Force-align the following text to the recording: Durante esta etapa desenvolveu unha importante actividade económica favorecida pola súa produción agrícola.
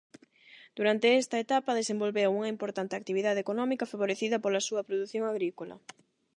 Durante 0.77 1.07
esta 1.21 1.37
etapa 1.45 1.79
desenvolveu 1.79 2.29
unha 2.39 2.51
importante 2.55 2.93
actividade 2.99 3.43
económica 3.45 3.89
favorecida 3.93 4.41
pola 4.43 4.65
súa 4.67 4.85
produción 4.87 5.23
agrícola. 5.33 5.75